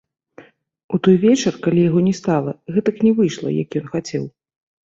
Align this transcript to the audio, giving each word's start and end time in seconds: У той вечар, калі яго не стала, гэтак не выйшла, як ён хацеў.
У 0.97 0.99
той 1.07 1.15
вечар, 1.25 1.53
калі 1.67 1.85
яго 1.89 1.99
не 2.07 2.15
стала, 2.21 2.51
гэтак 2.77 2.95
не 3.07 3.15
выйшла, 3.21 3.49
як 3.63 3.69
ён 3.85 3.95
хацеў. 3.95 4.23